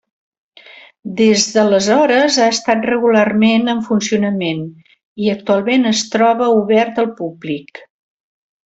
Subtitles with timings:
[1.19, 4.65] Des d'aleshores ha estat regularment en funcionament,
[5.27, 7.87] i actualment es troba obert al públic.